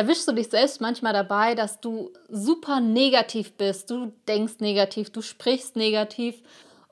erwischst 0.00 0.26
du 0.26 0.32
dich 0.32 0.48
selbst 0.48 0.80
manchmal 0.80 1.12
dabei, 1.12 1.54
dass 1.54 1.78
du 1.78 2.10
super 2.30 2.80
negativ 2.80 3.52
bist. 3.58 3.90
Du 3.90 4.12
denkst 4.26 4.54
negativ, 4.60 5.10
du 5.10 5.20
sprichst 5.20 5.76
negativ 5.76 6.36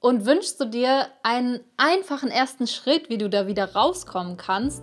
und 0.00 0.26
wünschst 0.26 0.60
du 0.60 0.66
dir 0.66 1.06
einen 1.22 1.60
einfachen 1.78 2.30
ersten 2.30 2.66
Schritt, 2.66 3.08
wie 3.08 3.16
du 3.16 3.30
da 3.30 3.46
wieder 3.46 3.72
rauskommen 3.72 4.36
kannst. 4.36 4.82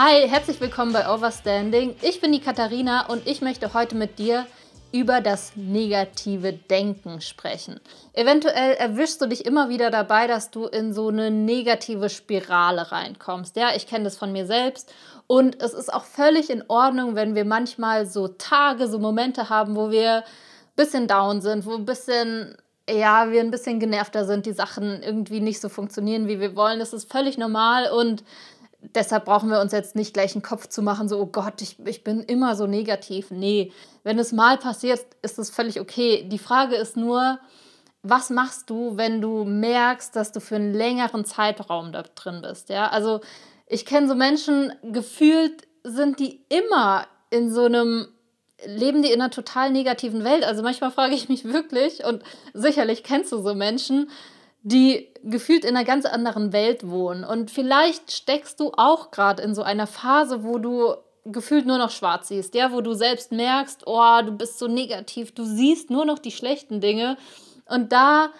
Hi, 0.00 0.28
herzlich 0.28 0.60
willkommen 0.60 0.92
bei 0.92 1.12
Overstanding. 1.12 1.96
Ich 2.02 2.20
bin 2.20 2.30
die 2.30 2.38
Katharina 2.38 3.06
und 3.06 3.26
ich 3.26 3.40
möchte 3.40 3.74
heute 3.74 3.96
mit 3.96 4.20
dir 4.20 4.46
über 4.92 5.20
das 5.20 5.54
negative 5.56 6.52
Denken 6.52 7.20
sprechen. 7.20 7.80
Eventuell 8.12 8.74
erwischst 8.74 9.20
du 9.20 9.26
dich 9.26 9.44
immer 9.44 9.70
wieder 9.70 9.90
dabei, 9.90 10.28
dass 10.28 10.52
du 10.52 10.66
in 10.66 10.92
so 10.92 11.08
eine 11.08 11.32
negative 11.32 12.10
Spirale 12.10 12.92
reinkommst. 12.92 13.56
Ja, 13.56 13.74
ich 13.74 13.88
kenne 13.88 14.04
das 14.04 14.16
von 14.16 14.30
mir 14.30 14.46
selbst 14.46 14.94
und 15.26 15.60
es 15.60 15.74
ist 15.74 15.92
auch 15.92 16.04
völlig 16.04 16.48
in 16.48 16.62
Ordnung, 16.68 17.16
wenn 17.16 17.34
wir 17.34 17.44
manchmal 17.44 18.06
so 18.06 18.28
Tage, 18.28 18.86
so 18.86 19.00
Momente 19.00 19.48
haben, 19.48 19.74
wo 19.74 19.90
wir 19.90 20.18
ein 20.18 20.22
bisschen 20.76 21.08
down 21.08 21.40
sind, 21.40 21.66
wo 21.66 21.74
ein 21.74 21.86
bisschen 21.86 22.56
ja, 22.88 23.30
wir 23.30 23.40
ein 23.40 23.50
bisschen 23.50 23.80
genervter 23.80 24.24
sind, 24.24 24.46
die 24.46 24.52
Sachen 24.52 25.02
irgendwie 25.02 25.40
nicht 25.40 25.60
so 25.60 25.68
funktionieren, 25.68 26.26
wie 26.26 26.40
wir 26.40 26.56
wollen. 26.56 26.78
Das 26.78 26.92
ist 26.92 27.10
völlig 27.10 27.36
normal 27.36 27.90
und 27.90 28.22
deshalb 28.80 29.24
brauchen 29.24 29.50
wir 29.50 29.60
uns 29.60 29.72
jetzt 29.72 29.96
nicht 29.96 30.14
gleich 30.14 30.34
einen 30.34 30.42
Kopf 30.42 30.68
zu 30.68 30.82
machen, 30.82 31.08
so, 31.08 31.18
oh 31.20 31.26
Gott, 31.26 31.60
ich, 31.62 31.78
ich 31.84 32.04
bin 32.04 32.22
immer 32.22 32.56
so 32.56 32.66
negativ. 32.66 33.30
Nee, 33.30 33.72
wenn 34.04 34.18
es 34.18 34.32
mal 34.32 34.58
passiert, 34.58 35.00
ist 35.22 35.38
es 35.38 35.50
völlig 35.50 35.80
okay. 35.80 36.28
Die 36.28 36.38
Frage 36.38 36.76
ist 36.76 36.96
nur, 36.96 37.38
was 38.02 38.30
machst 38.30 38.70
du, 38.70 38.96
wenn 38.96 39.20
du 39.20 39.44
merkst, 39.44 40.14
dass 40.14 40.32
du 40.32 40.40
für 40.40 40.56
einen 40.56 40.72
längeren 40.72 41.24
Zeitraum 41.24 41.92
da 41.92 42.02
drin 42.02 42.42
bist? 42.42 42.68
Ja, 42.68 42.88
also 42.88 43.20
ich 43.66 43.84
kenne 43.84 44.08
so 44.08 44.14
Menschen, 44.14 44.72
gefühlt 44.82 45.66
sind 45.82 46.20
die 46.20 46.44
immer 46.48 47.06
in 47.30 47.52
so 47.52 47.64
einem, 47.64 48.08
leben 48.64 49.02
die 49.02 49.10
in 49.10 49.20
einer 49.20 49.30
total 49.30 49.70
negativen 49.70 50.24
Welt. 50.24 50.44
Also 50.44 50.62
manchmal 50.62 50.90
frage 50.90 51.14
ich 51.14 51.28
mich 51.28 51.44
wirklich, 51.44 52.04
und 52.04 52.22
sicherlich 52.54 53.02
kennst 53.02 53.32
du 53.32 53.42
so 53.42 53.54
Menschen, 53.54 54.10
die 54.68 55.08
gefühlt 55.24 55.64
in 55.64 55.76
einer 55.76 55.84
ganz 55.84 56.04
anderen 56.04 56.52
Welt 56.52 56.88
wohnen. 56.88 57.24
Und 57.24 57.50
vielleicht 57.50 58.12
steckst 58.12 58.60
du 58.60 58.72
auch 58.76 59.10
gerade 59.10 59.42
in 59.42 59.54
so 59.54 59.62
einer 59.62 59.86
Phase, 59.86 60.44
wo 60.44 60.58
du 60.58 60.94
gefühlt 61.24 61.66
nur 61.66 61.78
noch 61.78 61.90
schwarz 61.90 62.28
siehst, 62.28 62.54
ja, 62.54 62.72
wo 62.72 62.80
du 62.80 62.94
selbst 62.94 63.32
merkst, 63.32 63.82
oh, 63.86 64.22
du 64.24 64.32
bist 64.32 64.58
so 64.58 64.66
negativ, 64.66 65.34
du 65.34 65.44
siehst 65.44 65.90
nur 65.90 66.04
noch 66.04 66.18
die 66.18 66.30
schlechten 66.30 66.80
Dinge. 66.80 67.16
Und 67.66 67.92
da 67.92 68.30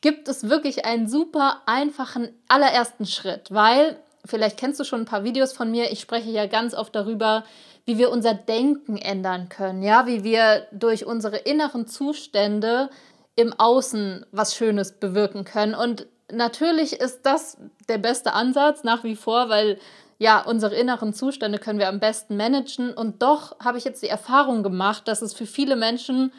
gibt 0.00 0.28
es 0.28 0.48
wirklich 0.48 0.84
einen 0.84 1.08
super 1.08 1.62
einfachen 1.66 2.28
allerersten 2.48 3.06
Schritt, 3.06 3.48
weil 3.50 3.96
vielleicht 4.24 4.58
kennst 4.58 4.80
du 4.80 4.84
schon 4.84 5.02
ein 5.02 5.06
paar 5.06 5.24
Videos 5.24 5.52
von 5.52 5.70
mir, 5.70 5.92
ich 5.92 6.00
spreche 6.00 6.30
ja 6.30 6.46
ganz 6.46 6.74
oft 6.74 6.94
darüber, 6.94 7.44
wie 7.86 7.98
wir 7.98 8.10
unser 8.10 8.34
Denken 8.34 8.96
ändern 8.96 9.48
können, 9.48 9.82
ja, 9.82 10.06
wie 10.06 10.24
wir 10.24 10.66
durch 10.72 11.06
unsere 11.06 11.36
inneren 11.36 11.86
Zustände 11.86 12.90
im 13.36 13.52
Außen 13.52 14.26
was 14.32 14.54
Schönes 14.54 14.92
bewirken 14.92 15.44
können. 15.44 15.74
Und 15.74 16.06
natürlich 16.30 16.94
ist 16.94 17.22
das 17.22 17.58
der 17.88 17.98
beste 17.98 18.32
Ansatz 18.32 18.84
nach 18.84 19.04
wie 19.04 19.16
vor, 19.16 19.48
weil 19.48 19.78
ja, 20.18 20.40
unsere 20.40 20.74
inneren 20.74 21.12
Zustände 21.12 21.58
können 21.58 21.78
wir 21.78 21.88
am 21.88 22.00
besten 22.00 22.36
managen. 22.36 22.94
Und 22.94 23.22
doch 23.22 23.58
habe 23.60 23.78
ich 23.78 23.84
jetzt 23.84 24.02
die 24.02 24.08
Erfahrung 24.08 24.62
gemacht, 24.62 25.08
dass 25.08 25.22
es 25.22 25.34
für 25.34 25.46
viele 25.46 25.76
Menschen 25.76 26.32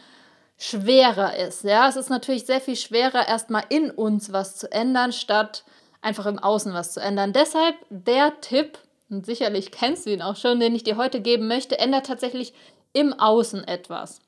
schwerer 0.57 1.37
ist. 1.37 1.63
Ja, 1.63 1.89
es 1.89 1.97
ist 1.97 2.09
natürlich 2.09 2.45
sehr 2.45 2.61
viel 2.61 2.77
schwerer, 2.77 3.27
erstmal 3.27 3.63
in 3.69 3.91
uns 3.91 4.31
was 4.31 4.55
zu 4.55 4.71
ändern, 4.71 5.11
statt 5.11 5.65
einfach 6.01 6.25
im 6.25 6.39
Außen 6.39 6.73
was 6.73 6.93
zu 6.93 7.01
ändern. 7.01 7.33
Deshalb 7.33 7.75
der 7.89 8.39
Tipp, 8.39 8.77
und 9.09 9.25
sicherlich 9.25 9.71
kennst 9.71 10.05
du 10.05 10.11
ihn 10.11 10.21
auch 10.21 10.37
schon, 10.37 10.59
den 10.59 10.75
ich 10.75 10.83
dir 10.83 10.97
heute 10.97 11.19
geben 11.19 11.47
möchte, 11.47 11.77
ändert 11.77 12.05
tatsächlich 12.05 12.53
im 12.93 13.13
Außen 13.13 13.67
etwas. 13.67 14.21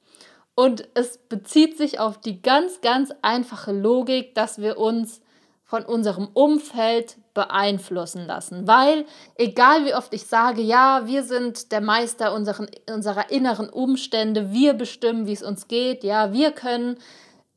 Und 0.59 0.88
es 0.95 1.19
bezieht 1.19 1.78
sich 1.78 2.00
auf 2.00 2.19
die 2.19 2.41
ganz, 2.41 2.81
ganz 2.81 3.12
einfache 3.22 3.72
Logik, 3.72 4.34
dass 4.34 4.59
wir 4.59 4.79
uns 4.79 5.22
von 5.63 5.85
unserem 5.85 6.29
Umfeld 6.34 7.18
beeinflussen 7.35 8.25
lassen. 8.25 8.67
Weil, 8.67 9.06
egal 9.35 9.85
wie 9.85 9.94
oft 9.94 10.12
ich 10.16 10.25
sage, 10.25 10.63
ja, 10.63 11.06
wir 11.06 11.22
sind 11.22 11.72
der 11.72 11.81
Meister 11.81 12.34
unseren, 12.34 12.66
unserer 12.91 13.29
inneren 13.29 13.69
Umstände, 13.69 14.51
wir 14.51 14.73
bestimmen, 14.73 15.28
wie 15.28 15.34
es 15.34 15.44
uns 15.44 15.67
geht, 15.67 16.03
ja, 16.03 16.34
wir 16.34 16.50
können 16.50 16.97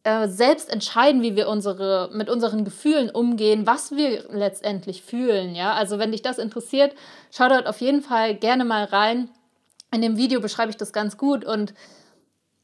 äh, 0.04 0.28
selbst 0.28 0.70
entscheiden, 0.70 1.22
wie 1.22 1.36
wir 1.36 1.48
unsere, 1.48 2.10
mit 2.12 2.28
unseren 2.28 2.66
Gefühlen 2.66 3.08
umgehen, 3.08 3.66
was 3.66 3.92
wir 3.92 4.28
letztendlich 4.30 5.00
fühlen. 5.00 5.54
Ja? 5.54 5.72
Also 5.72 5.98
wenn 5.98 6.12
dich 6.12 6.20
das 6.20 6.36
interessiert, 6.36 6.94
schau 7.30 7.48
dort 7.48 7.66
auf 7.66 7.80
jeden 7.80 8.02
Fall 8.02 8.34
gerne 8.34 8.66
mal 8.66 8.84
rein. 8.84 9.30
In 9.90 10.02
dem 10.02 10.18
Video 10.18 10.42
beschreibe 10.42 10.68
ich 10.68 10.76
das 10.76 10.92
ganz 10.92 11.16
gut 11.16 11.46
und 11.46 11.72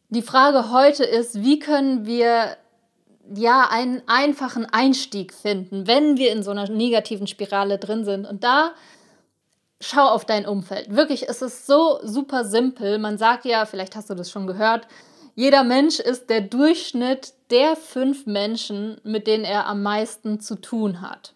die 0.08 0.22
Frage 0.22 0.70
heute 0.70 1.04
ist, 1.04 1.42
wie 1.42 1.58
können 1.58 2.06
wir 2.06 2.56
ja 3.34 3.68
einen 3.70 4.02
einfachen 4.06 4.66
Einstieg 4.66 5.32
finden, 5.34 5.86
wenn 5.86 6.16
wir 6.16 6.32
in 6.32 6.42
so 6.42 6.52
einer 6.52 6.68
negativen 6.68 7.26
Spirale 7.26 7.78
drin 7.78 8.04
sind. 8.04 8.24
Und 8.24 8.44
da 8.44 8.72
schau 9.80 10.06
auf 10.06 10.24
dein 10.24 10.46
Umfeld. 10.46 10.94
Wirklich, 10.94 11.28
es 11.28 11.42
ist 11.42 11.66
so 11.66 11.98
super 12.02 12.44
simpel. 12.44 12.98
Man 12.98 13.18
sagt 13.18 13.44
ja, 13.44 13.66
vielleicht 13.66 13.96
hast 13.96 14.10
du 14.10 14.14
das 14.14 14.30
schon 14.30 14.46
gehört, 14.46 14.86
jeder 15.34 15.64
Mensch 15.64 16.00
ist 16.00 16.30
der 16.30 16.40
Durchschnitt 16.40 17.34
der 17.50 17.76
fünf 17.76 18.24
Menschen, 18.24 18.98
mit 19.04 19.26
denen 19.26 19.44
er 19.44 19.66
am 19.66 19.82
meisten 19.82 20.40
zu 20.40 20.54
tun 20.54 21.02
hat. 21.02 21.34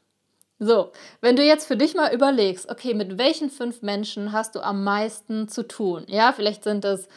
So, 0.59 0.91
wenn 1.21 1.37
du 1.37 1.43
jetzt 1.43 1.67
für 1.67 1.77
dich 1.77 1.95
mal 1.95 2.13
überlegst, 2.13 2.71
okay, 2.71 2.95
mit 2.95 3.19
welchen 3.19 3.51
fünf 3.51 3.83
Menschen 3.83 4.33
hast 4.33 4.55
du 4.55 4.61
am 4.61 4.85
meisten 4.85 5.49
zu 5.49 5.69
tun? 5.69 6.05
Ja, 6.07 6.33
vielleicht 6.33 6.65
sind 6.65 6.85
es 6.87 7.09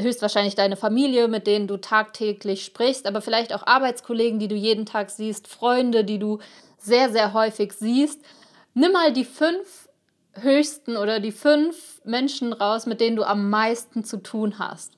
höchstwahrscheinlich 0.00 0.54
deine 0.54 0.76
Familie, 0.76 1.28
mit 1.28 1.46
denen 1.46 1.66
du 1.66 1.76
tagtäglich 1.78 2.64
sprichst, 2.64 3.06
aber 3.06 3.20
vielleicht 3.20 3.54
auch 3.54 3.66
Arbeitskollegen, 3.66 4.38
die 4.38 4.48
du 4.48 4.54
jeden 4.54 4.86
Tag 4.86 5.10
siehst, 5.10 5.48
Freunde, 5.48 6.04
die 6.04 6.18
du 6.18 6.38
sehr, 6.78 7.10
sehr 7.10 7.32
häufig 7.32 7.72
siehst. 7.72 8.20
Nimm 8.74 8.92
mal 8.92 9.12
die 9.12 9.24
fünf 9.24 9.88
höchsten 10.34 10.96
oder 10.96 11.20
die 11.20 11.32
fünf 11.32 12.00
Menschen 12.04 12.52
raus, 12.52 12.86
mit 12.86 13.00
denen 13.00 13.16
du 13.16 13.24
am 13.24 13.50
meisten 13.50 14.04
zu 14.04 14.18
tun 14.18 14.58
hast. 14.58 14.92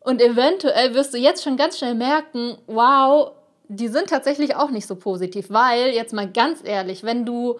Und 0.00 0.20
eventuell 0.20 0.94
wirst 0.94 1.14
du 1.14 1.18
jetzt 1.18 1.42
schon 1.42 1.56
ganz 1.56 1.78
schnell 1.78 1.94
merken, 1.94 2.58
wow, 2.66 3.32
die 3.68 3.88
sind 3.88 4.08
tatsächlich 4.08 4.56
auch 4.56 4.70
nicht 4.70 4.86
so 4.86 4.96
positiv, 4.96 5.46
weil 5.50 5.90
jetzt 5.90 6.12
mal 6.12 6.30
ganz 6.30 6.60
ehrlich, 6.62 7.04
wenn 7.04 7.24
du, 7.24 7.58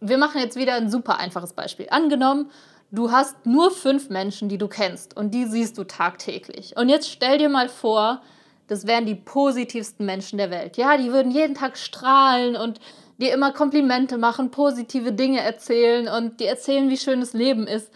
wir 0.00 0.18
machen 0.18 0.40
jetzt 0.40 0.56
wieder 0.56 0.74
ein 0.74 0.90
super 0.90 1.18
einfaches 1.18 1.52
Beispiel. 1.52 1.86
Angenommen, 1.90 2.50
du 2.92 3.10
hast 3.10 3.46
nur 3.46 3.70
fünf 3.70 4.10
Menschen, 4.10 4.48
die 4.48 4.58
du 4.58 4.68
kennst 4.68 5.16
und 5.16 5.32
die 5.32 5.46
siehst 5.46 5.76
du 5.78 5.84
tagtäglich. 5.84 6.76
Und 6.76 6.88
jetzt 6.88 7.10
stell 7.10 7.38
dir 7.38 7.48
mal 7.48 7.68
vor, 7.68 8.22
das 8.68 8.86
wären 8.86 9.06
die 9.06 9.16
positivsten 9.16 10.06
Menschen 10.06 10.38
der 10.38 10.50
Welt. 10.50 10.76
Ja, 10.76 10.96
die 10.96 11.12
würden 11.12 11.32
jeden 11.32 11.54
Tag 11.54 11.76
strahlen 11.76 12.54
und 12.54 12.78
dir 13.18 13.32
immer 13.32 13.52
Komplimente 13.52 14.18
machen, 14.18 14.50
positive 14.50 15.12
Dinge 15.12 15.40
erzählen 15.40 16.08
und 16.08 16.40
dir 16.40 16.48
erzählen, 16.48 16.88
wie 16.88 16.96
schön 16.96 17.20
das 17.20 17.32
Leben 17.32 17.66
ist. 17.66 17.90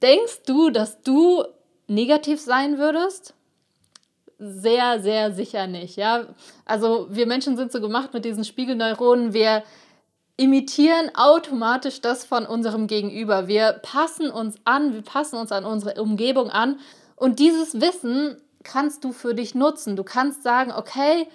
Denkst 0.00 0.42
du, 0.46 0.70
dass 0.70 1.02
du 1.02 1.44
negativ 1.86 2.40
sein 2.40 2.78
würdest? 2.78 3.34
Sehr, 4.38 5.00
sehr 5.00 5.32
sicher 5.32 5.66
nicht. 5.66 5.96
Ja, 5.96 6.26
also 6.64 7.06
wir 7.10 7.26
Menschen 7.26 7.56
sind 7.56 7.72
so 7.72 7.80
gemacht 7.80 8.12
mit 8.12 8.24
diesen 8.24 8.44
Spiegelneuronen. 8.44 9.32
Wir 9.32 9.62
imitieren 10.36 11.10
automatisch 11.14 12.00
das 12.00 12.24
von 12.24 12.46
unserem 12.46 12.86
Gegenüber. 12.86 13.46
Wir 13.46 13.72
passen 13.82 14.30
uns 14.30 14.56
an, 14.64 14.92
wir 14.92 15.02
passen 15.02 15.36
uns 15.36 15.52
an 15.52 15.64
unsere 15.64 16.00
Umgebung 16.02 16.50
an 16.50 16.80
und 17.16 17.38
dieses 17.38 17.80
Wissen 17.80 18.40
kannst 18.64 19.04
du 19.04 19.12
für 19.12 19.34
dich 19.34 19.54
nutzen. 19.54 19.94
Du 19.94 20.02
kannst 20.02 20.42
sagen, 20.42 20.72
okay, 20.72 21.28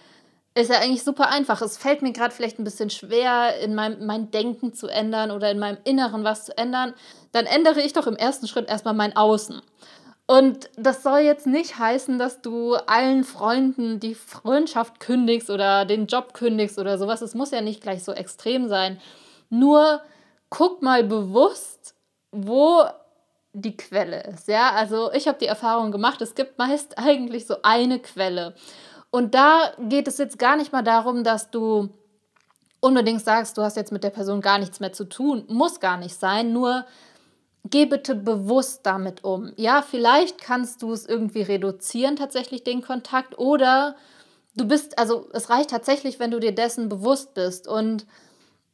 ist 0.56 0.70
ja 0.70 0.80
eigentlich 0.80 1.04
super 1.04 1.30
einfach. 1.30 1.62
Es 1.62 1.78
fällt 1.78 2.02
mir 2.02 2.12
gerade 2.12 2.34
vielleicht 2.34 2.60
ein 2.60 2.64
bisschen 2.64 2.90
schwer, 2.90 3.60
in 3.60 3.76
meinem 3.76 4.06
mein 4.06 4.32
Denken 4.32 4.74
zu 4.74 4.88
ändern 4.88 5.32
oder 5.32 5.52
in 5.52 5.60
meinem 5.60 5.78
Inneren 5.86 6.24
was 6.24 6.46
zu 6.46 6.58
ändern. 6.58 6.94
Dann 7.32 7.46
ändere 7.46 7.82
ich 7.82 7.94
doch 7.94 8.08
im 8.08 8.16
ersten 8.16 8.48
Schritt 8.48 8.68
erstmal 8.68 8.96
mein 8.96 9.16
Außen. 9.16 9.62
Und 10.30 10.70
das 10.76 11.02
soll 11.02 11.22
jetzt 11.22 11.48
nicht 11.48 11.80
heißen, 11.80 12.20
dass 12.20 12.44
du 12.44 12.76
allen 12.76 13.24
Freunden 13.24 14.00
die 14.00 14.14
Freundschaft 14.14 15.00
kündigst 15.00 15.50
oder 15.50 15.86
den 15.86 16.06
Job 16.06 16.36
kündigst 16.36 16.78
oder 16.78 17.00
sowas. 17.00 17.24
Es 17.24 17.34
muss 17.34 17.50
ja 17.50 17.62
nicht 17.62 17.82
gleich 17.82 18.04
so 18.04 18.12
extrem 18.12 18.68
sein. 18.68 19.02
Nur 19.50 20.02
guck 20.52 20.84
mal 20.84 21.04
bewusst, 21.04 21.96
wo 22.32 22.84
die 23.54 23.76
Quelle 23.76 24.22
ist. 24.22 24.48
Ja, 24.48 24.70
also 24.74 25.12
ich 25.14 25.28
habe 25.28 25.40
die 25.40 25.48
Erfahrung 25.48 25.92
gemacht, 25.92 26.22
es 26.22 26.36
gibt 26.36 26.60
meist 26.60 26.96
eigentlich 27.00 27.48
so 27.48 27.64
eine 27.64 27.98
Quelle. 27.98 28.54
Und 29.10 29.34
da 29.34 29.72
geht 29.80 30.08
es 30.08 30.20
jetzt 30.20 30.38
gar 30.38 30.58
nicht 30.58 30.72
mal 30.72 30.84
darum, 30.84 31.24
dass 31.24 31.50
du 31.50 31.90
unbedingt 32.82 33.26
sagst, 33.26 33.58
du 33.58 33.64
hast 33.64 33.78
jetzt 33.78 33.92
mit 33.92 34.04
der 34.04 34.12
Person 34.12 34.42
gar 34.42 34.60
nichts 34.60 34.80
mehr 34.80 34.94
zu 34.94 35.06
tun. 35.06 35.46
Muss 35.48 35.80
gar 35.80 35.98
nicht 35.98 36.20
sein, 36.20 36.54
nur 36.54 36.86
geh 37.66 37.86
bitte 37.86 38.16
bewusst 38.16 38.82
damit 38.84 39.24
um. 39.24 39.52
Ja, 39.56 39.82
vielleicht 39.82 40.42
kannst 40.42 40.82
du 40.82 40.92
es 40.94 41.06
irgendwie 41.06 41.42
reduzieren, 41.42 42.16
tatsächlich 42.16 42.64
den 42.64 42.82
Kontakt, 42.82 43.38
oder 43.38 43.96
du 44.56 44.68
bist, 44.68 44.98
also 44.98 45.30
es 45.34 45.50
reicht 45.50 45.70
tatsächlich, 45.70 46.20
wenn 46.20 46.32
du 46.32 46.40
dir 46.40 46.54
dessen 46.54 46.90
bewusst 46.90 47.34
bist. 47.34 47.68
Und 47.68 48.06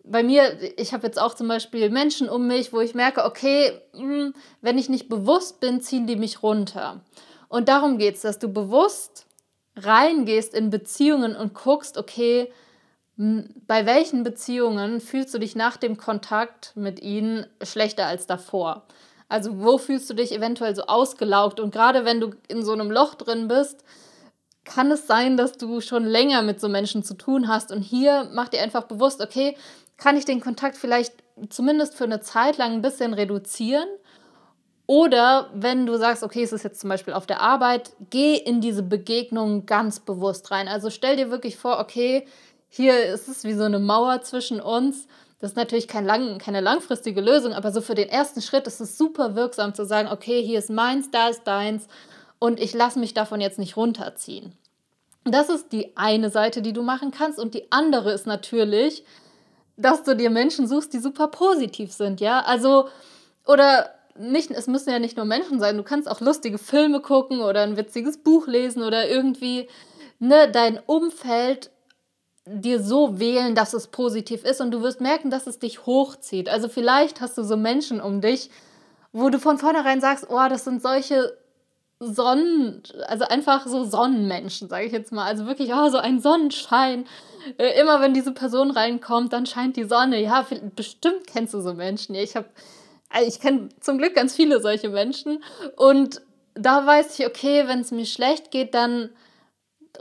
bei 0.03 0.23
mir, 0.23 0.57
ich 0.77 0.93
habe 0.93 1.07
jetzt 1.07 1.19
auch 1.19 1.33
zum 1.33 1.47
Beispiel 1.47 1.89
Menschen 1.89 2.29
um 2.29 2.47
mich, 2.47 2.73
wo 2.73 2.79
ich 2.79 2.93
merke, 2.93 3.25
okay, 3.25 3.81
hm, 3.93 4.33
wenn 4.61 4.77
ich 4.77 4.89
nicht 4.89 5.09
bewusst 5.09 5.59
bin, 5.59 5.81
ziehen 5.81 6.07
die 6.07 6.15
mich 6.15 6.43
runter. 6.43 7.01
Und 7.49 7.69
darum 7.69 7.97
geht 7.97 8.15
es, 8.15 8.21
dass 8.21 8.39
du 8.39 8.49
bewusst 8.49 9.25
reingehst 9.75 10.53
in 10.53 10.69
Beziehungen 10.69 11.35
und 11.35 11.53
guckst, 11.53 11.97
okay, 11.97 12.51
bei 13.17 13.85
welchen 13.85 14.23
Beziehungen 14.23 14.99
fühlst 14.99 15.33
du 15.33 15.39
dich 15.39 15.55
nach 15.55 15.77
dem 15.77 15.97
Kontakt 15.97 16.73
mit 16.75 17.01
ihnen 17.01 17.45
schlechter 17.63 18.05
als 18.05 18.27
davor? 18.27 18.83
Also 19.29 19.61
wo 19.61 19.77
fühlst 19.77 20.09
du 20.09 20.13
dich 20.13 20.33
eventuell 20.33 20.75
so 20.75 20.83
ausgelaugt? 20.83 21.59
Und 21.59 21.71
gerade 21.71 22.05
wenn 22.05 22.19
du 22.19 22.31
in 22.47 22.63
so 22.63 22.73
einem 22.73 22.91
Loch 22.91 23.15
drin 23.15 23.47
bist, 23.47 23.83
kann 24.65 24.91
es 24.91 25.07
sein, 25.07 25.37
dass 25.37 25.57
du 25.57 25.79
schon 25.79 26.03
länger 26.05 26.41
mit 26.41 26.59
so 26.59 26.67
Menschen 26.67 27.03
zu 27.03 27.13
tun 27.13 27.47
hast. 27.47 27.71
Und 27.71 27.81
hier 27.81 28.29
mach 28.33 28.49
dir 28.49 28.61
einfach 28.61 28.83
bewusst, 28.83 29.21
okay, 29.21 29.55
kann 29.97 30.17
ich 30.17 30.25
den 30.25 30.41
Kontakt 30.41 30.75
vielleicht 30.75 31.13
zumindest 31.49 31.95
für 31.95 32.03
eine 32.03 32.19
Zeit 32.19 32.57
lang 32.57 32.73
ein 32.73 32.81
bisschen 32.81 33.13
reduzieren? 33.13 33.87
Oder 34.87 35.49
wenn 35.53 35.85
du 35.85 35.97
sagst, 35.97 36.21
okay, 36.21 36.43
es 36.43 36.51
ist 36.51 36.63
jetzt 36.63 36.81
zum 36.81 36.89
Beispiel 36.89 37.13
auf 37.13 37.25
der 37.25 37.41
Arbeit, 37.41 37.93
geh 38.09 38.35
in 38.35 38.61
diese 38.61 38.83
Begegnung 38.83 39.65
ganz 39.65 39.99
bewusst 39.99 40.51
rein. 40.51 40.67
Also 40.67 40.89
stell 40.89 41.15
dir 41.15 41.31
wirklich 41.31 41.57
vor, 41.57 41.79
okay, 41.79 42.27
hier 42.75 43.05
ist 43.05 43.29
es 43.29 43.45
wie 43.45 43.53
so 43.53 43.63
eine 43.63 43.79
Mauer 43.79 44.21
zwischen 44.21 44.59
uns. 44.59 45.07
Das 45.39 45.51
ist 45.51 45.57
natürlich 45.57 45.87
kein 45.87 46.05
lang, 46.05 46.39
keine 46.39 46.59
langfristige 46.59 47.21
Lösung, 47.21 47.53
aber 47.53 47.71
so 47.71 47.79
für 47.79 47.95
den 47.95 48.09
ersten 48.09 48.41
Schritt 48.41 48.67
ist 48.67 48.81
es 48.81 48.97
super 48.97 49.35
wirksam 49.35 49.73
zu 49.73 49.85
sagen, 49.85 50.09
okay, 50.11 50.43
hier 50.43 50.59
ist 50.59 50.69
meins, 50.69 51.09
da 51.09 51.29
ist 51.29 51.43
deins 51.45 51.87
und 52.39 52.59
ich 52.59 52.73
lasse 52.73 52.99
mich 52.99 53.13
davon 53.13 53.39
jetzt 53.39 53.59
nicht 53.59 53.77
runterziehen. 53.77 54.53
Das 55.23 55.49
ist 55.49 55.71
die 55.71 55.95
eine 55.95 56.29
Seite, 56.29 56.61
die 56.61 56.73
du 56.73 56.83
machen 56.83 57.11
kannst 57.11 57.39
und 57.39 57.53
die 57.53 57.71
andere 57.71 58.11
ist 58.11 58.27
natürlich, 58.27 59.05
dass 59.77 60.03
du 60.03 60.15
dir 60.15 60.29
Menschen 60.29 60.67
suchst, 60.67 60.93
die 60.93 60.99
super 60.99 61.27
positiv 61.27 61.93
sind, 61.93 62.19
ja? 62.21 62.41
Also 62.41 62.89
oder 63.45 63.89
nicht, 64.17 64.51
es 64.51 64.67
müssen 64.67 64.89
ja 64.89 64.99
nicht 64.99 65.15
nur 65.15 65.25
Menschen 65.25 65.59
sein, 65.59 65.77
du 65.77 65.83
kannst 65.83 66.09
auch 66.09 66.19
lustige 66.19 66.57
Filme 66.57 66.99
gucken 66.99 67.39
oder 67.39 67.61
ein 67.61 67.77
witziges 67.77 68.17
Buch 68.17 68.47
lesen 68.47 68.83
oder 68.83 69.07
irgendwie 69.07 69.69
ne, 70.19 70.49
dein 70.51 70.79
Umfeld 70.85 71.71
dir 72.45 72.81
so 72.81 73.19
wählen, 73.19 73.55
dass 73.55 73.73
es 73.73 73.87
positiv 73.87 74.43
ist 74.43 74.61
und 74.61 74.71
du 74.71 74.81
wirst 74.81 75.01
merken, 75.01 75.29
dass 75.29 75.47
es 75.47 75.59
dich 75.59 75.85
hochzieht. 75.85 76.47
Also 76.47 76.69
vielleicht 76.69 77.19
hast 77.19 77.37
du 77.37 77.43
so 77.43 77.57
Menschen 77.57 77.99
um 77.99 78.21
dich, 78.21 78.49
wo 79.11 79.29
du 79.29 79.39
von 79.39 79.57
vornherein 79.57 80.01
sagst, 80.01 80.27
oh, 80.29 80.47
das 80.49 80.63
sind 80.63 80.81
solche 80.81 81.37
Sonnen, 81.99 82.83
also 83.07 83.25
einfach 83.25 83.65
so 83.65 83.83
Sonnenmenschen, 83.85 84.69
sage 84.69 84.85
ich 84.85 84.91
jetzt 84.91 85.11
mal. 85.11 85.25
Also 85.25 85.47
wirklich, 85.47 85.71
oh, 85.73 85.89
so 85.89 85.97
ein 85.97 86.19
Sonnenschein. 86.19 87.05
Äh, 87.57 87.79
immer 87.79 88.01
wenn 88.01 88.13
diese 88.13 88.33
Person 88.33 88.71
reinkommt, 88.71 89.33
dann 89.33 89.45
scheint 89.45 89.77
die 89.77 89.85
Sonne. 89.85 90.21
Ja, 90.21 90.45
bestimmt 90.75 91.25
kennst 91.27 91.53
du 91.53 91.61
so 91.61 91.73
Menschen. 91.73 92.13
Ich 92.13 92.35
habe, 92.35 92.47
also 93.09 93.27
ich 93.27 93.39
kenne 93.39 93.69
zum 93.79 93.97
Glück 93.97 94.13
ganz 94.13 94.35
viele 94.35 94.61
solche 94.61 94.89
Menschen 94.89 95.43
und 95.77 96.21
da 96.53 96.85
weiß 96.85 97.19
ich, 97.19 97.25
okay, 97.25 97.67
wenn 97.67 97.79
es 97.79 97.91
mir 97.91 98.05
schlecht 98.05 98.51
geht, 98.51 98.73
dann 98.73 99.09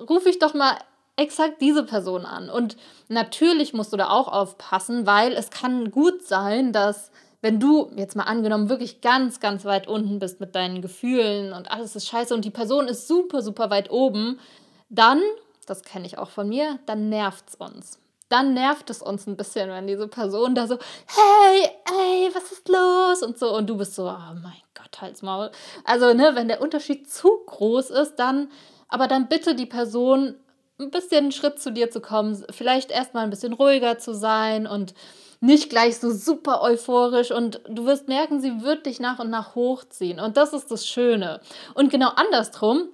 rufe 0.08 0.29
ich 0.29 0.38
doch 0.38 0.55
mal 0.55 0.76
exakt 1.16 1.61
diese 1.61 1.84
Person 1.84 2.25
an. 2.26 2.50
Und 2.50 2.76
natürlich 3.08 3.72
musst 3.72 3.93
du 3.93 3.96
da 3.96 4.11
auch 4.11 4.28
aufpassen, 4.28 5.06
weil 5.06 5.32
es 5.32 5.50
kann 5.50 5.90
gut 5.90 6.22
sein, 6.26 6.72
dass 6.72 7.11
wenn 7.40 7.61
du 7.61 7.90
jetzt 7.94 8.16
mal 8.16 8.22
angenommen 8.22 8.70
wirklich 8.70 9.02
ganz, 9.02 9.38
ganz 9.38 9.66
weit 9.66 9.87
unten 9.87 10.19
bist 10.19 10.40
mit 10.40 10.55
deinen 10.55 10.81
Gefühlen 10.81 11.52
und 11.52 11.70
alles 11.70 11.94
ist 11.94 12.08
scheiße 12.08 12.34
und 12.34 12.44
die 12.44 12.50
Person 12.50 12.88
ist 12.88 13.06
super, 13.06 13.43
super 13.43 13.69
weit 13.69 13.90
oben, 13.90 14.40
dann, 14.88 15.20
das 15.66 15.82
kenne 15.82 16.06
ich 16.06 16.16
auch 16.16 16.31
von 16.31 16.49
mir, 16.49 16.78
dann 16.87 17.11
nervt 17.11 17.44
es 17.49 17.55
uns. 17.56 17.99
Dann 18.31 18.55
nervt 18.55 18.88
es 18.88 19.02
uns 19.02 19.26
ein 19.26 19.37
bisschen, 19.37 19.69
wenn 19.69 19.87
diese 19.87 20.08
Person 20.08 20.55
da 20.55 20.66
so, 20.66 20.78
hey, 21.06 21.69
ey, 21.99 22.31
was 22.34 22.50
ist 22.50 22.66
los? 22.66 23.22
Und 23.22 23.38
so, 23.38 23.55
und 23.55 23.69
du 23.69 23.76
bist 23.76 23.94
so, 23.94 24.05
oh 24.05 24.34
mein 24.43 24.62
Gott, 24.72 25.02
halt's 25.02 25.20
Maul. 25.20 25.50
Also, 25.84 26.14
ne, 26.14 26.31
wenn 26.34 26.49
der 26.49 26.62
Unterschied 26.62 27.11
zu 27.11 27.28
groß 27.46 27.90
ist, 27.90 28.16
dann, 28.16 28.50
aber 28.88 29.06
dann 29.06 29.28
bitte 29.28 29.55
die 29.55 29.66
Person 29.66 30.37
ein 30.79 30.91
bisschen 30.91 31.25
einen 31.25 31.32
Schritt 31.32 31.61
zu 31.61 31.71
dir 31.73 31.91
zu 31.91 32.00
kommen, 32.00 32.44
vielleicht 32.50 32.91
erstmal 32.91 33.25
ein 33.25 33.31
bisschen 33.31 33.53
ruhiger 33.53 33.99
zu 33.99 34.15
sein 34.15 34.67
und 34.67 34.94
nicht 35.41 35.71
gleich 35.71 35.99
so 35.99 36.11
super 36.11 36.62
euphorisch 36.62 37.31
und 37.31 37.61
du 37.69 37.85
wirst 37.87 38.09
merken, 38.09 38.41
sie 38.41 38.62
wird 38.62 38.87
dich 38.87 38.99
nach 38.99 39.19
und 39.19 39.31
nach 39.31 39.55
hochziehen 39.55 40.19
und 40.19 40.37
das 40.37 40.53
ist 40.53 40.71
das 40.71 40.87
Schöne. 40.87 41.41
Und 41.75 41.91
genau 41.91 42.09
andersrum, 42.17 42.88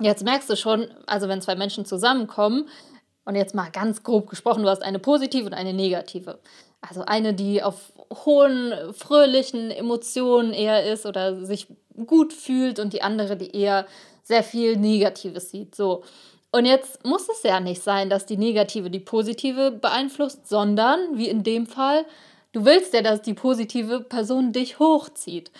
jetzt 0.00 0.24
merkst 0.24 0.50
du 0.50 0.56
schon, 0.56 0.88
also 1.06 1.28
wenn 1.28 1.42
zwei 1.42 1.54
Menschen 1.54 1.84
zusammenkommen 1.84 2.68
und 3.24 3.36
jetzt 3.36 3.54
mal 3.54 3.70
ganz 3.70 4.02
grob 4.02 4.28
gesprochen, 4.28 4.62
du 4.62 4.68
hast 4.68 4.82
eine 4.82 4.98
positive 4.98 5.46
und 5.46 5.54
eine 5.54 5.72
negative. 5.72 6.40
Also 6.80 7.02
eine, 7.02 7.32
die 7.32 7.62
auf 7.62 7.92
hohen, 8.12 8.92
fröhlichen 8.92 9.70
Emotionen 9.70 10.52
eher 10.52 10.90
ist 10.92 11.06
oder 11.06 11.44
sich 11.44 11.68
gut 12.06 12.32
fühlt 12.32 12.78
und 12.78 12.92
die 12.92 13.02
andere, 13.02 13.36
die 13.36 13.56
eher 13.56 13.86
sehr 14.22 14.42
viel 14.42 14.76
Negatives 14.76 15.50
sieht. 15.50 15.74
So. 15.74 16.02
Und 16.54 16.66
jetzt 16.66 17.04
muss 17.04 17.28
es 17.28 17.42
ja 17.42 17.58
nicht 17.58 17.82
sein, 17.82 18.08
dass 18.08 18.26
die 18.26 18.36
negative 18.36 18.88
die 18.88 19.00
positive 19.00 19.72
beeinflusst, 19.72 20.48
sondern, 20.48 21.18
wie 21.18 21.28
in 21.28 21.42
dem 21.42 21.66
Fall, 21.66 22.06
du 22.52 22.64
willst 22.64 22.94
ja, 22.94 23.02
dass 23.02 23.22
die 23.22 23.34
positive 23.34 24.02
Person 24.02 24.52
dich 24.52 24.78
hochzieht. 24.78 25.50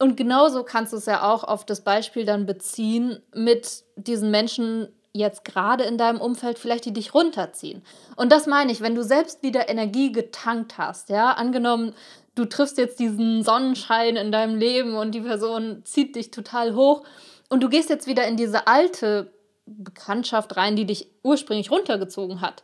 Und 0.00 0.16
genauso 0.16 0.64
kannst 0.64 0.92
du 0.92 0.96
es 0.96 1.06
ja 1.06 1.32
auch 1.32 1.44
auf 1.44 1.64
das 1.64 1.82
Beispiel 1.82 2.24
dann 2.24 2.46
beziehen 2.46 3.22
mit 3.32 3.84
diesen 3.94 4.32
Menschen 4.32 4.88
jetzt 5.12 5.44
gerade 5.44 5.84
in 5.84 5.98
deinem 5.98 6.20
Umfeld 6.20 6.58
vielleicht, 6.58 6.84
die 6.84 6.92
dich 6.92 7.14
runterziehen. 7.14 7.84
Und 8.16 8.32
das 8.32 8.48
meine 8.48 8.72
ich, 8.72 8.80
wenn 8.80 8.96
du 8.96 9.04
selbst 9.04 9.44
wieder 9.44 9.68
Energie 9.68 10.10
getankt 10.10 10.78
hast, 10.78 11.10
ja, 11.10 11.30
angenommen, 11.30 11.94
du 12.34 12.44
triffst 12.44 12.76
jetzt 12.76 12.98
diesen 12.98 13.44
Sonnenschein 13.44 14.16
in 14.16 14.32
deinem 14.32 14.56
Leben 14.58 14.96
und 14.96 15.14
die 15.14 15.20
Person 15.20 15.82
zieht 15.84 16.16
dich 16.16 16.32
total 16.32 16.74
hoch 16.74 17.04
und 17.50 17.62
du 17.62 17.68
gehst 17.68 17.88
jetzt 17.88 18.08
wieder 18.08 18.26
in 18.26 18.36
diese 18.36 18.66
alte 18.66 19.30
Bekanntschaft 19.78 20.56
rein, 20.56 20.76
die 20.76 20.86
dich 20.86 21.08
ursprünglich 21.22 21.70
runtergezogen 21.70 22.40
hat, 22.40 22.62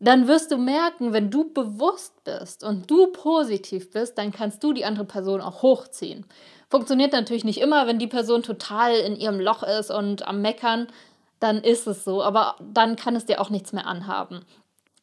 dann 0.00 0.28
wirst 0.28 0.50
du 0.50 0.56
merken, 0.56 1.12
wenn 1.12 1.30
du 1.30 1.52
bewusst 1.52 2.24
bist 2.24 2.64
und 2.64 2.90
du 2.90 3.08
positiv 3.08 3.90
bist, 3.90 4.16
dann 4.16 4.32
kannst 4.32 4.64
du 4.64 4.72
die 4.72 4.86
andere 4.86 5.04
Person 5.04 5.42
auch 5.42 5.62
hochziehen. 5.62 6.24
Funktioniert 6.70 7.12
natürlich 7.12 7.44
nicht 7.44 7.60
immer, 7.60 7.86
wenn 7.86 7.98
die 7.98 8.06
Person 8.06 8.42
total 8.42 8.94
in 8.94 9.16
ihrem 9.16 9.40
Loch 9.40 9.62
ist 9.62 9.90
und 9.90 10.26
am 10.26 10.40
Meckern, 10.40 10.86
dann 11.38 11.58
ist 11.62 11.86
es 11.86 12.04
so, 12.04 12.22
aber 12.22 12.56
dann 12.60 12.96
kann 12.96 13.14
es 13.14 13.26
dir 13.26 13.40
auch 13.40 13.50
nichts 13.50 13.72
mehr 13.72 13.86
anhaben. 13.86 14.44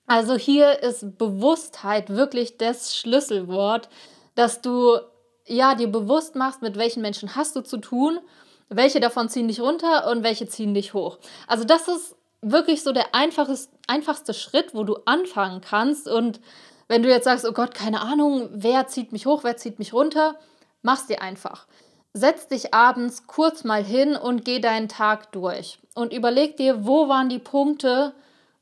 Also 0.08 0.36
hier 0.36 0.82
ist 0.82 1.18
Bewusstheit 1.18 2.10
wirklich 2.10 2.58
das 2.58 2.96
Schlüsselwort, 2.96 3.90
dass 4.36 4.62
du 4.62 4.98
ja 5.46 5.76
dir 5.76 5.88
bewusst 5.88 6.36
machst, 6.36 6.62
mit 6.62 6.78
welchen 6.78 7.02
Menschen 7.02 7.36
hast 7.36 7.56
du 7.56 7.62
zu 7.62 7.78
tun 7.78 8.20
welche 8.70 9.00
davon 9.00 9.30
ziehen 9.30 9.48
dich 9.48 9.62
runter 9.62 10.10
und 10.10 10.24
welche 10.24 10.48
ziehen 10.48 10.74
dich 10.74 10.94
hoch. 10.94 11.18
Also 11.48 11.64
das 11.64 11.88
ist 11.88 12.16
wirklich 12.42 12.84
so 12.84 12.92
der 12.92 13.14
einfachste, 13.14 14.34
Schritt, 14.34 14.74
wo 14.74 14.84
du 14.84 14.98
anfangen 15.06 15.62
kannst. 15.62 16.08
Und 16.08 16.40
wenn 16.88 17.04
du 17.04 17.10
jetzt 17.10 17.26
sagst, 17.26 17.46
oh 17.46 17.54
Gott, 17.54 17.74
keine 17.74 18.02
Ahnung, 18.02 18.50
wer 18.52 18.88
zieht 18.88 19.12
mich 19.12 19.26
hoch, 19.26 19.44
wer 19.44 19.58
zieht 19.58 19.80
mich 19.80 19.94
runter, 19.94 20.36
mach's 20.82 21.08
dir 21.08 21.22
einfach. 21.22 21.68
Setz 22.14 22.48
dich 22.48 22.74
abends 22.74 23.28
kurz 23.28 23.64
mal 23.64 23.84
hin 23.84 24.16
und 24.16 24.44
geh 24.44 24.60
deinen 24.60 24.90
Tag 24.90 25.32
durch 25.32 25.80
und 25.94 26.14
überleg 26.14 26.58
dir, 26.58 26.86
wo 26.86 27.10
waren 27.10 27.30
die 27.30 27.40
Punkte, 27.40 28.14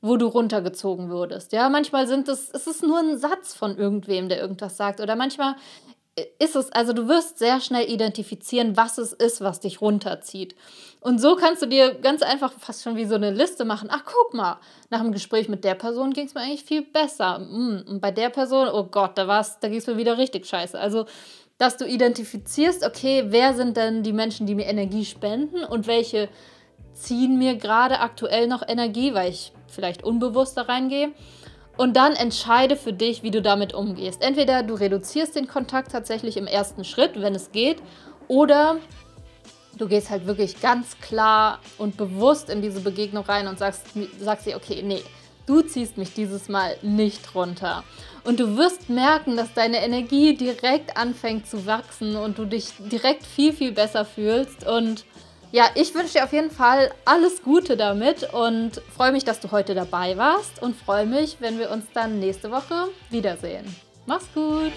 wo 0.02 0.18
du 0.18 0.28
runtergezogen 0.28 1.10
würdest. 1.10 1.52
Ja, 1.52 1.70
manchmal 1.70 2.08
sind 2.08 2.28
es, 2.28 2.50
es 2.52 2.68
ist 2.68 2.84
nur 2.84 3.00
ein 3.00 3.18
Satz 3.18 3.54
von 3.54 3.78
irgendwem, 3.78 4.30
der 4.30 4.40
irgendwas 4.40 4.78
sagt. 4.78 5.00
Oder 5.00 5.16
manchmal 5.16 5.56
ist 6.40 6.56
es, 6.56 6.72
also 6.72 6.94
du 6.94 7.08
wirst 7.08 7.40
sehr 7.40 7.60
schnell 7.60 7.90
identifizieren, 7.90 8.78
was 8.78 8.98
es 8.98 9.12
ist, 9.12 9.42
was 9.42 9.60
dich 9.60 9.82
runterzieht. 9.82 10.56
Und 11.02 11.20
so 11.20 11.36
kannst 11.36 11.62
du 11.62 11.66
dir 11.66 11.94
ganz 11.94 12.22
einfach 12.22 12.54
fast 12.54 12.84
schon 12.84 12.96
wie 12.96 13.06
so 13.06 13.16
eine 13.16 13.32
Liste 13.32 13.66
machen. 13.66 13.90
Ach, 13.92 14.04
guck 14.06 14.34
mal, 14.34 14.58
nach 14.90 15.02
dem 15.02 15.12
Gespräch 15.12 15.50
mit 15.50 15.64
der 15.66 15.76
Person 15.76 16.14
ging 16.14 16.26
es 16.26 16.34
mir 16.34 16.42
eigentlich 16.42 16.64
viel 16.64 16.84
besser. 16.84 17.38
Hm, 17.38 17.84
und 17.88 18.02
bei 18.02 18.12
der 18.12 18.30
Person, 18.30 18.70
oh 18.70 18.86
Gott, 18.86 19.18
da, 19.18 19.26
da 19.26 19.68
ging 19.68 19.78
es 19.78 19.88
mir 19.88 19.98
wieder 19.98 20.18
richtig 20.18 20.46
scheiße. 20.46 20.80
Also, 20.80 21.06
dass 21.58 21.78
du 21.78 21.86
identifizierst, 21.86 22.86
okay, 22.86 23.26
wer 23.28 23.54
sind 23.54 23.78
denn 23.78 24.04
die 24.04 24.14
Menschen, 24.14 24.48
die 24.48 24.56
mir 24.56 24.66
Energie 24.66 25.06
spenden 25.06 25.64
und 25.64 25.86
welche 25.88 26.30
ziehen 26.94 27.38
mir 27.38 27.56
gerade 27.56 28.00
aktuell 28.00 28.48
noch 28.48 28.68
Energie, 28.68 29.14
weil 29.14 29.32
ich 29.32 29.52
vielleicht 29.68 30.04
unbewusst 30.04 30.58
da 30.58 30.64
reingehe. 30.64 31.12
Und 31.78 31.98
dann 31.98 32.14
entscheide 32.14 32.76
für 32.76 32.94
dich, 32.94 33.24
wie 33.24 33.32
du 33.32 33.42
damit 33.42 33.74
umgehst. 33.74 34.22
Entweder 34.22 34.64
du 34.64 34.76
reduzierst 34.76 35.36
den 35.36 35.48
Kontakt 35.48 35.92
tatsächlich 35.92 36.38
im 36.38 36.48
ersten 36.48 36.86
Schritt, 36.86 37.22
wenn 37.22 37.36
es 37.36 37.52
geht, 37.52 37.82
oder 38.28 38.78
du 39.78 39.88
gehst 39.88 40.10
halt 40.10 40.26
wirklich 40.26 40.62
ganz 40.62 41.00
klar 41.00 41.60
und 41.78 41.98
bewusst 41.98 42.50
in 42.50 42.62
diese 42.62 42.80
Begegnung 42.80 43.26
rein 43.26 43.48
und 43.48 43.60
sagst, 43.60 43.84
sagst 44.20 44.46
dir, 44.46 44.56
okay, 44.56 44.82
nee, 44.84 45.04
du 45.46 45.62
ziehst 45.62 45.98
mich 45.98 46.14
dieses 46.14 46.50
Mal 46.50 46.78
nicht 46.82 47.36
runter. 47.36 47.84
Und 48.24 48.40
du 48.40 48.58
wirst 48.58 48.90
merken, 48.90 49.38
dass 49.38 49.54
deine 49.54 49.84
Energie 49.84 50.36
direkt 50.36 50.98
anfängt 50.98 51.48
zu 51.48 51.66
wachsen 51.66 52.16
und 52.16 52.40
du 52.40 52.46
dich 52.46 52.70
direkt 52.80 53.26
viel, 53.26 53.54
viel 53.54 53.72
besser 53.72 54.06
fühlst. 54.06 54.66
Und 54.66 55.06
ja, 55.52 55.70
ich 55.76 55.94
wünsche 55.94 56.14
dir 56.14 56.24
auf 56.24 56.34
jeden 56.34 56.52
Fall 56.52 56.92
alles 57.06 57.42
Gute 57.44 57.78
damit 57.78 58.34
und 58.34 58.82
freue 58.96 59.12
mich, 59.12 59.24
dass 59.24 59.40
du 59.40 59.52
heute 59.52 59.76
dabei 59.76 60.18
warst 60.18 60.62
und 60.62 60.76
freue 60.76 61.06
mich, 61.06 61.38
wenn 61.40 61.60
wir 61.60 61.72
uns 61.72 61.86
dann 61.94 62.20
nächste 62.20 62.52
Woche 62.52 62.90
wiedersehen. 63.10 63.66
Mach's 64.06 64.28
gut! 64.34 64.74